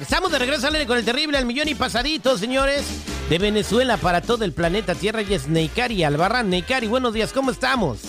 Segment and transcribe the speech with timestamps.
[0.00, 2.84] Estamos de regreso al con el terrible al millón y pasadito, señores.
[3.28, 6.48] De Venezuela para todo el planeta Tierra y es Neikari Albarrán.
[6.48, 8.00] Neikari, buenos días, ¿cómo estamos?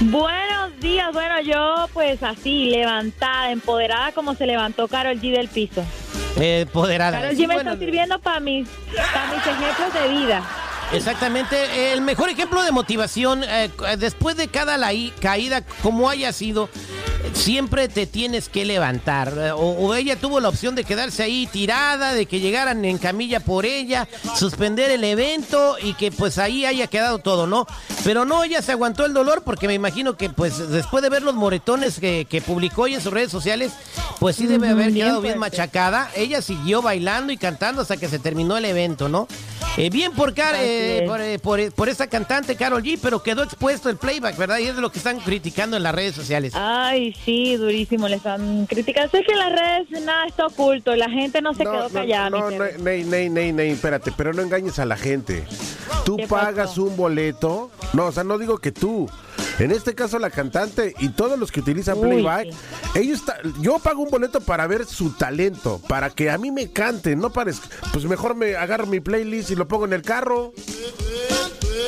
[0.00, 5.84] Buenos días, bueno, yo pues así, levantada, empoderada como se levantó Carol G del piso.
[6.36, 7.20] empoderada.
[7.20, 8.68] Carol G me está sirviendo para mis,
[9.12, 10.42] para mis ejemplos de vida.
[10.92, 14.78] Exactamente, el mejor ejemplo de motivación eh, después de cada
[15.20, 16.68] caída, como haya sido,
[17.34, 19.32] siempre te tienes que levantar.
[19.56, 23.66] O, ella tuvo la opción de quedarse ahí tirada, de que llegaran en camilla por
[23.66, 27.66] ella, suspender el evento y que pues ahí haya quedado todo, ¿no?
[28.04, 31.22] Pero no, ella se aguantó el dolor porque me imagino que pues después de ver
[31.22, 33.72] los moretones que, publicó ella en sus redes sociales,
[34.18, 36.10] pues sí debe haber quedado bien machacada.
[36.14, 39.28] Ella siguió bailando y cantando hasta que se terminó el evento, ¿no?
[39.76, 43.90] Eh, bien por, eh, por, eh, por, por, esta cantante Carol G, pero quedó expuesto
[43.90, 44.58] el playback, ¿verdad?
[44.58, 46.54] Y es de lo que están criticando en las redes sociales.
[46.54, 48.08] Ay, sí, durísimo.
[48.08, 49.18] Le están criticando.
[49.18, 50.96] Es que en las redes nada está oculto.
[50.96, 52.30] La gente no se quedó callada.
[52.30, 55.44] No, no, Ney, Ney, Ney, Ney, espérate, pero no engañes a la gente.
[56.06, 57.70] Tú pagas un boleto.
[57.92, 59.10] No, o sea, no digo que tú.
[59.58, 62.48] En este caso la cantante y todos los que utilizan playback,
[62.94, 63.22] ellos
[63.60, 67.32] yo pago un boleto para ver su talento, para que a mí me cante, no
[67.32, 67.52] para
[67.92, 70.52] pues mejor me agarro mi playlist y lo pongo en el carro.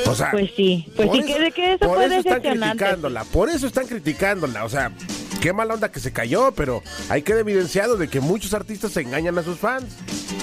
[0.07, 3.67] O sea, pues sí, pues sí, que, que eso por eso están criticándola, por eso
[3.67, 4.91] están criticándola, o sea,
[5.39, 9.01] qué mala onda que se cayó, pero hay que evidenciado de que muchos artistas se
[9.01, 9.85] engañan a sus fans.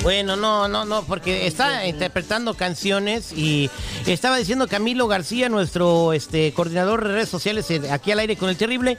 [0.02, 3.70] Bueno, no, no, no, porque está interpretando canciones y
[4.06, 8.48] estaba diciendo Camilo García, nuestro este, coordinador de redes sociales eh, aquí al aire con
[8.48, 8.98] el terrible,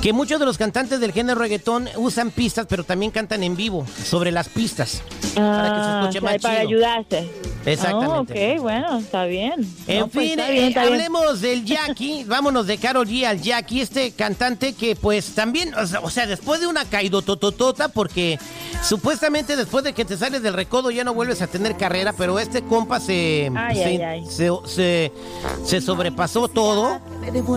[0.00, 3.86] que muchos de los cantantes del género reggaetón usan pistas, pero también cantan en vivo
[4.04, 5.02] sobre las pistas.
[5.34, 7.30] para que se ah, escuche más Para ayudarse.
[7.66, 8.32] Exactamente.
[8.32, 9.54] Oh, ok, bueno, está bien.
[9.86, 12.24] En pues, fin, eh, hablemos del Jackie.
[12.26, 16.66] Vámonos de Karol G al Jackie, este cantante que pues también, o sea, después de
[16.66, 18.38] una caidotototota, porque
[18.82, 22.38] supuestamente después de que te sales del recodo ya no vuelves a tener carrera, pero
[22.38, 23.50] este compa se,
[24.28, 25.10] se,
[25.64, 27.00] se, sobrepasó todo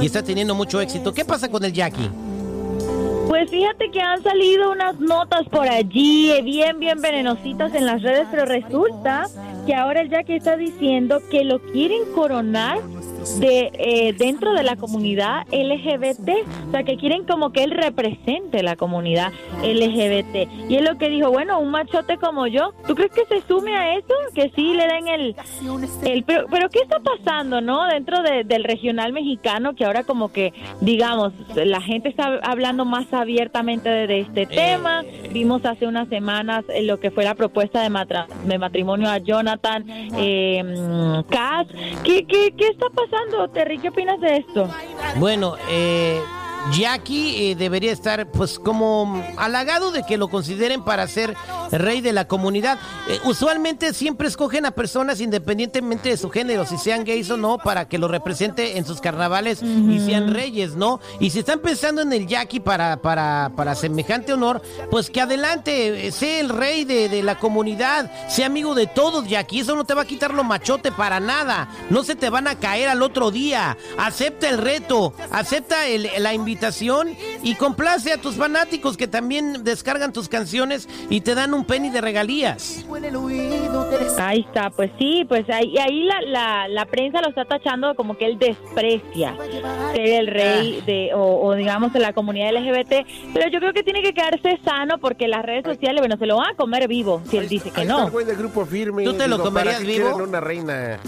[0.01, 1.13] y está teniendo mucho éxito.
[1.13, 2.09] ¿Qué pasa con el Jackie?
[3.27, 8.01] Pues fíjate que han salido unas notas por allí, eh, bien, bien venenositas en las
[8.01, 9.27] redes, pero resulta
[9.67, 12.79] que ahora el Jackie está diciendo que lo quieren coronar
[13.39, 16.29] de eh, dentro de la comunidad LGBT,
[16.67, 20.49] o sea, que quieren como que él represente la comunidad LGBT.
[20.69, 23.75] Y es lo que dijo, bueno, un machote como yo, ¿tú crees que se sume
[23.75, 24.13] a eso?
[24.33, 25.35] Que sí le den el...
[26.03, 27.85] el pero, pero ¿qué está pasando, no?
[27.87, 33.89] Dentro del regional mexicano, que ahora como que, digamos, la gente está hablando más abiertamente
[33.89, 35.03] de, este eh, tema.
[35.31, 37.89] Vimos hace unas semanas eh, lo que fue la propuesta de,
[38.45, 41.67] de matrimonio a Jonathan eh, Cass.
[42.03, 43.16] ¿Qué, qué, qué está pasando?
[43.53, 43.79] Terry?
[43.79, 44.69] ¿Qué opinas de esto?
[45.15, 46.21] Bueno, eh,
[46.73, 51.33] Jackie eh, debería estar pues como halagado de que lo consideren para ser
[51.71, 52.77] rey de la comunidad.
[53.07, 57.57] Eh, usualmente siempre escogen a personas independientemente de su género, si sean gays o no,
[57.57, 60.99] para que lo represente en sus carnavales y sean reyes, ¿no?
[61.19, 64.61] Y si están pensando en el Jackie para, para, para semejante honor,
[64.91, 69.61] pues que adelante, eh, sea el rey de, la comunidad, sea amigo de todos, Jackie.
[69.61, 71.69] Eso no te va a quitar lo machote para nada.
[71.89, 73.77] No se te van a caer al otro día.
[73.97, 75.77] Acepta el reto, acepta
[76.19, 76.56] la invitación
[77.43, 81.89] y complace a tus fanáticos que también descargan tus canciones y te dan un penny
[81.89, 82.85] de regalías.
[84.17, 88.25] Ahí está, pues sí, pues ahí, ahí la, la, prensa lo está tachando como que
[88.25, 89.35] él desprecia
[89.93, 90.85] ser el rey ah.
[90.85, 94.97] de, o, digamos de la comunidad LGBT, pero yo creo que tiene que quedarse sano
[94.99, 97.85] porque las redes sociales, bueno, se lo van a comer vivo si él dice que
[97.85, 98.09] no.
[98.09, 99.03] grupo firme.
[99.03, 100.15] ¿Tú te lo comerías vivo?
[100.15, 100.99] Una reina.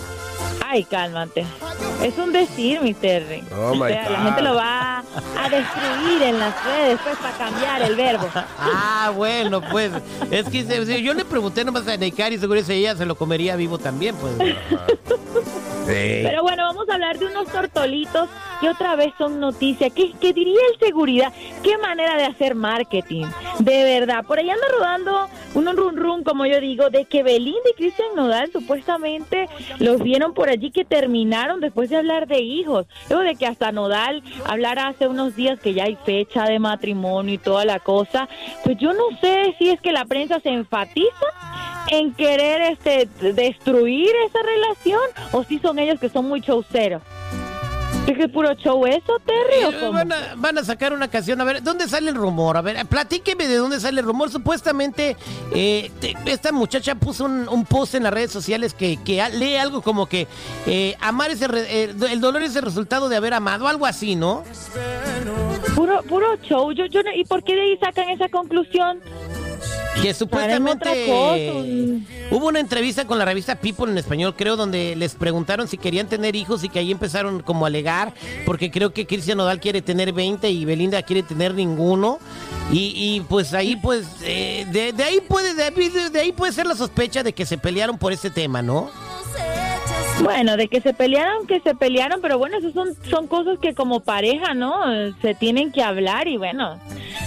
[0.71, 1.45] Ay, cálmate.
[2.03, 3.43] Es un decir, mi Terry.
[3.57, 5.03] Oh la gente lo va
[5.49, 8.29] destruir en las redes, pues, para cambiar el verbo.
[8.61, 9.91] Ah, bueno, pues.
[10.29, 13.77] Es que yo le pregunté nomás a Neikari, seguro que ella se lo comería vivo
[13.79, 14.33] también, pues.
[15.85, 18.29] Pero bueno, vamos a hablar de unos tortolitos
[18.59, 19.91] que otra vez son noticias.
[19.93, 21.33] ¿Qué, ¿Qué, diría el seguridad?
[21.63, 23.25] ¿Qué manera de hacer marketing?
[23.59, 24.25] De verdad.
[24.25, 28.15] Por ahí anda rodando un run run, como yo digo, de que Belinda y Cristian
[28.15, 32.85] Nodal supuestamente los vieron por allí que terminaron después de hablar de hijos.
[33.09, 37.33] Luego de que hasta Nodal hablara hace unos días que ya hay fecha de matrimonio
[37.33, 38.27] y toda la cosa.
[38.63, 41.09] Pues yo no sé si es que la prensa se enfatiza
[41.91, 45.01] en querer este destruir esa relación
[45.31, 47.01] o si son ellos que son muy showceros.
[48.07, 49.65] ¿Es que puro show eso, Terry?
[49.65, 49.99] ¿o cómo?
[50.37, 51.39] Van, a, sacar una canción.
[51.41, 52.57] A ver, ¿dónde sale el rumor?
[52.57, 54.31] A ver, platíqueme de dónde sale el rumor.
[54.31, 55.15] Supuestamente,
[55.53, 55.91] eh,
[56.25, 58.97] esta muchacha puso un, post en las redes sociales que,
[59.33, 60.27] lee algo como que
[60.65, 64.43] eh, amar es el, el dolor es el resultado de haber amado, algo así, ¿no?
[65.75, 66.71] Puro, puro show.
[66.71, 68.99] Yo, yo, ¿Y por qué de ahí sacan esa conclusión?
[70.01, 72.01] Que supuestamente
[72.31, 76.07] hubo una entrevista con la revista People en español, creo, donde les preguntaron si querían
[76.07, 78.13] tener hijos y que ahí empezaron como a alegar,
[78.45, 82.19] porque creo que Cristian Nodal quiere tener 20 y Belinda quiere tener ninguno.
[82.71, 87.23] Y, pues ahí pues eh, de, ahí puede de, de ahí puede ser la sospecha
[87.23, 88.91] de que se pelearon por ese tema, ¿no?
[90.21, 93.73] Bueno, de que se pelearon, que se pelearon, pero bueno, eso son, son cosas que
[93.73, 94.83] como pareja, ¿no?
[95.21, 96.79] Se tienen que hablar y bueno,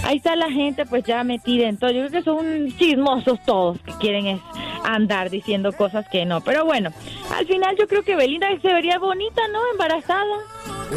[0.03, 1.91] ahí está la gente pues ya metida en todo.
[1.91, 4.41] Yo creo que son chismosos todos que quieren es
[4.83, 6.41] andar diciendo cosas que no.
[6.41, 6.91] Pero bueno,
[7.35, 9.59] al final yo creo que Belinda se vería bonita, ¿no?
[9.71, 10.37] Embarazada.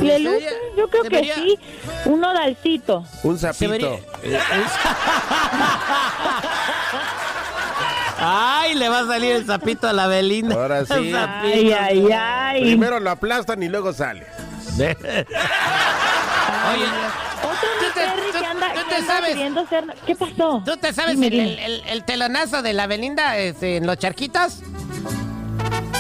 [0.01, 0.49] ¿Le luce?
[0.77, 1.59] Yo creo que sí.
[2.05, 3.05] Un nodalcito.
[3.23, 3.99] Un sapito.
[8.19, 10.55] Ay, le va a salir el sapito a la Belinda.
[10.55, 11.13] Ahora sí.
[11.15, 12.61] Ay, ay, ay.
[12.63, 14.27] Primero lo aplastan y luego sale.
[14.77, 14.95] Oye,
[16.85, 17.26] otro ¿tú
[19.05, 19.37] sabes,
[19.69, 19.85] ser...
[20.07, 20.63] ¿Qué pasó?
[20.65, 24.63] ¿Tú te sabes el, el, el, telonazo de la Belinda este, en los charquitos?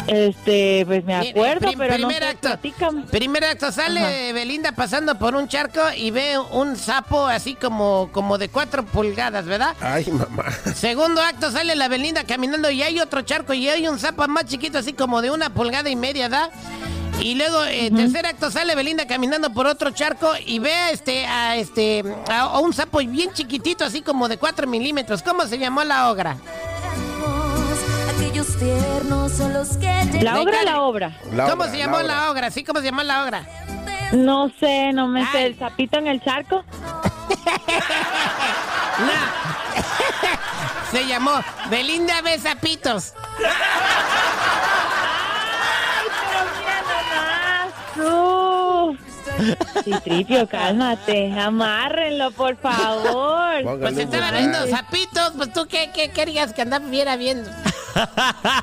[0.06, 2.58] Este, pues me acuerdo, pero primer no acto,
[3.10, 8.38] Primer acto, sale Belinda pasando por un charco y ve un sapo así como, como
[8.38, 9.74] de cuatro pulgadas, ¿verdad?
[9.80, 10.44] Ay, mamá.
[10.74, 14.44] Segundo acto, sale la Belinda caminando y hay otro charco y hay un sapo más
[14.44, 16.50] chiquito así como de una pulgada y media, ¿verdad?
[17.20, 21.56] Y luego, eh, tercer acto, sale Belinda caminando por otro charco y ve este, a,
[21.56, 25.22] este, a, un sapo bien chiquitito, así como de 4 milímetros.
[25.22, 26.36] ¿Cómo se llamó la obra?
[30.20, 31.18] ¿La obra o la obra?
[31.48, 32.50] ¿Cómo se llamó la obra?
[32.50, 32.64] ¿Sí?
[32.64, 33.44] ¿Cómo se llamó la obra?
[34.12, 35.46] No sé, no me sé.
[35.46, 36.64] ¿El sapito en el charco?
[38.98, 39.12] no.
[40.90, 41.32] se llamó
[41.70, 43.14] Belinda ve sapitos.
[49.84, 51.32] Citripio, cálmate.
[51.38, 53.78] Amárrenlo, por favor.
[53.80, 55.32] pues estaba viendo zapitos.
[55.36, 57.50] Pues tú, ¿qué, qué querías que viera viendo?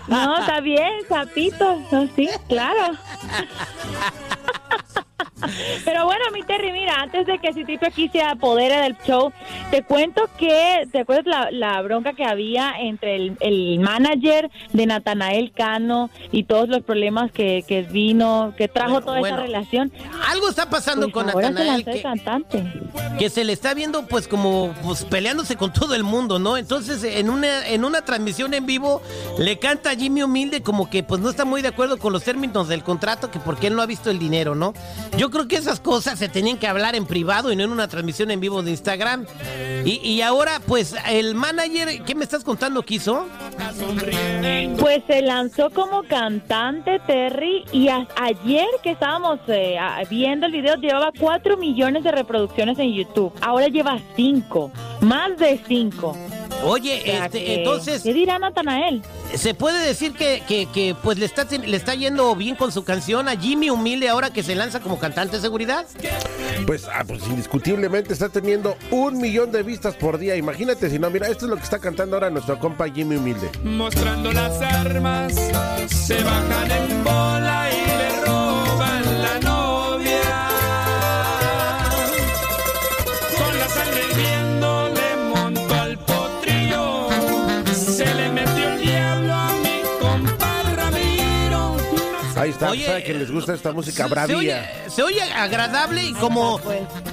[0.08, 1.80] No, está bien, zapitos.
[2.16, 2.94] Sí, claro.
[5.86, 9.32] Pero bueno, mi Terry, mira, antes de que Citripio aquí se apodere del show,
[9.72, 14.86] te cuento que, ¿te acuerdas la, la bronca que había entre el, el, manager de
[14.86, 19.92] Natanael Cano y todos los problemas que, que vino, que trajo toda esa relación?
[20.30, 21.84] Algo está pasando pues con Natanael.
[21.86, 22.64] Que, cantante.
[23.18, 26.58] que se le está viendo pues como pues peleándose con todo el mundo, ¿no?
[26.58, 29.02] Entonces, en una, en una transmisión en vivo,
[29.38, 32.24] le canta a Jimmy Humilde como que pues no está muy de acuerdo con los
[32.24, 34.74] términos del contrato, que porque él no ha visto el dinero, ¿no?
[35.18, 37.88] Yo creo que esas cosas se tenían que hablar en privado y no en una
[37.88, 39.26] transmisión en vivo de Instagram.
[39.86, 43.28] Y, ahora, pues, el manager, ¿qué me estás contando que hizo?
[44.80, 49.78] Pues se lanzó como cantante Terry y ayer que estábamos eh,
[50.10, 53.34] viendo el video llevaba 4 millones de reproducciones en YouTube.
[53.42, 54.72] Ahora lleva 5,
[55.02, 56.18] más de 5.
[56.64, 58.04] Oye, este, entonces...
[58.04, 59.02] ¿Qué dirá Natanael?
[59.36, 63.28] Se puede decir que, que, pues le está, le está yendo bien con su canción
[63.28, 65.86] a Jimmy Humilde ahora que se lanza como cantante de seguridad.
[66.66, 70.36] Pues, ah, pues indiscutiblemente está teniendo un millón de vistas por día.
[70.36, 73.50] Imagínate si no, mira, esto es lo que está cantando ahora nuestro compa Jimmy Humilde.
[73.64, 75.34] Mostrando las armas,
[75.88, 77.93] se bajan en bola y
[92.68, 94.86] ¿sabe que les gusta esta música bravía?
[94.88, 96.60] Se oye, agradable y como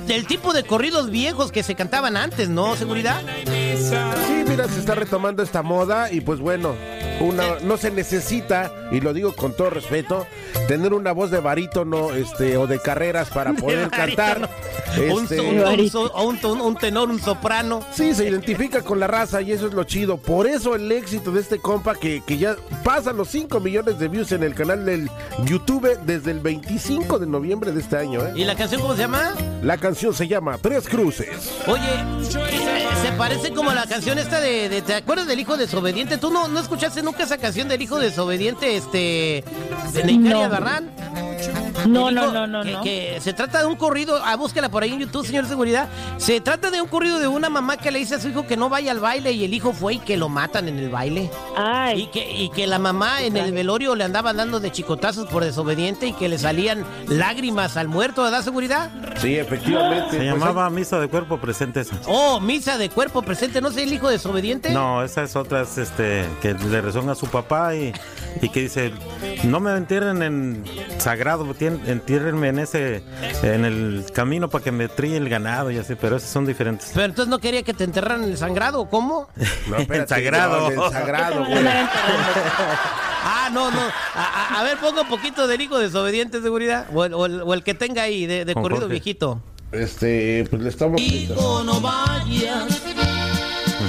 [0.07, 2.77] del tipo de corridos viejos que se cantaban antes, ¿no?
[2.77, 3.23] ¿Seguridad?
[3.47, 6.75] Sí, mira, se está retomando esta moda y pues bueno,
[7.21, 10.27] una, no se necesita, y lo digo con todo respeto,
[10.69, 14.49] tener una voz de barítono este, o de carreras para poder cantar.
[14.91, 17.81] Este, un, tenor, un soprano.
[17.93, 20.17] Sí, se identifica con la raza y eso es lo chido.
[20.17, 24.09] Por eso el éxito de este compa que, que ya pasa los 5 millones de
[24.09, 25.09] views en el canal del
[25.45, 28.21] YouTube desde el 25 de noviembre de este año.
[28.27, 28.33] ¿eh?
[28.35, 29.35] ¿Y la canción cómo se llama?
[29.63, 31.53] La canción se llama Tres Cruces.
[31.67, 32.05] Oye,
[33.03, 36.19] se, parece como la canción esta de, ¿Te acuerdas del hijo desobediente?
[36.19, 39.45] ¿Tú no, no escuchaste nunca esa canción del hijo desobediente este,
[39.93, 40.91] de Neicaria Barran?
[41.87, 42.83] No, no, no, no, no.
[42.83, 45.89] Que se trata de un corrido, ah, búsquela por ahí en YouTube, señor seguridad.
[46.19, 48.57] Se trata de un corrido de una mamá que le dice a su hijo que
[48.57, 51.31] no vaya al baile y el hijo fue y que lo matan en el baile.
[51.57, 52.03] Ay.
[52.03, 55.45] Y que, y que la mamá en el velorio le andaba dando de chicotazos por
[55.45, 58.91] desobediente y que le salían lágrimas al muerto, ¿verdad, seguridad?
[59.21, 60.11] Sí, efectivamente.
[60.11, 61.97] Se Pues llamaba misa de cuerpo presente esa.
[62.07, 64.71] Oh, misa de cuerpo presente, ¿no sé el hijo desobediente?
[64.71, 67.93] No, esa es otra, es, este, que le rezó a su papá y,
[68.43, 68.93] y que dice,
[69.45, 70.65] no me entierren en
[71.01, 73.03] sagrado, entiérrenme en ese,
[73.43, 76.91] en el camino para que me trille el ganado y así, pero esos son diferentes.
[76.95, 79.29] Pero entonces no quería que te enterraran en el sangrado, ¿cómo?
[79.69, 80.61] No, espérate, sagrado.
[80.61, 81.65] no, en el sagrado, güey.
[83.23, 83.81] Ah, no, no.
[83.81, 84.23] A,
[84.55, 86.87] a- a ver, ponga un poquito del hijo desobediente, seguridad.
[86.95, 88.87] O el, o el- o el que tenga ahí, de, corrido Jorge.
[88.93, 89.43] viejito.
[89.73, 91.01] Este, pues le estamos.
[91.01, 92.67] Hijo, no vayas.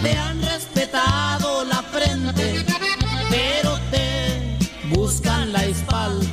[0.03, 2.65] Te han respetado la frente,
[3.29, 4.57] pero te
[4.95, 6.30] buscan la espalda.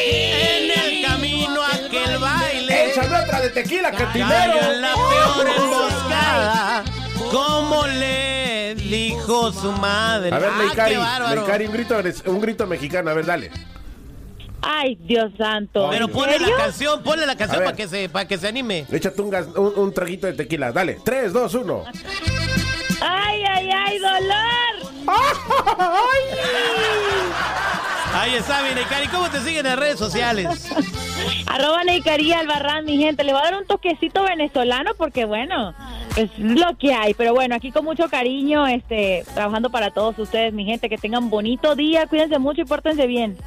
[0.00, 2.90] En el camino a aquel baile.
[2.90, 4.58] ¡Échame otra de tequila, cantinero!
[4.72, 6.84] en la peor emboscada.
[7.30, 10.34] Como le dijo su madre.
[10.34, 10.58] A ver, Ah,
[10.98, 11.34] bárbaro.
[11.36, 13.50] Leicari, un grito, un grito mexicano, a ver, dale.
[14.62, 15.88] Ay, Dios santo.
[15.90, 18.86] Pero ¿En ponle la canción, ponle la canción para que se, para que se anime.
[18.90, 20.98] Échate un, gas- un, un traguito de tequila, dale.
[21.04, 21.84] 3, 2, 1.
[23.00, 24.92] Ay, ay, ay, dolor.
[28.18, 29.06] Ahí está, mi Cari.
[29.06, 30.68] ¿Cómo te siguen en las redes sociales?
[31.46, 33.22] Arroba Neicaría Albarrán, mi gente.
[33.22, 35.72] Le voy a dar un toquecito venezolano porque, bueno,
[36.16, 37.14] es lo que hay.
[37.14, 40.88] Pero bueno, aquí con mucho cariño, este, trabajando para todos ustedes, mi gente.
[40.88, 43.38] Que tengan bonito día, cuídense mucho y pórtense bien.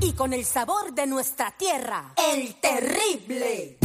[0.00, 3.76] y con el sabor de nuestra tierra, el terrible.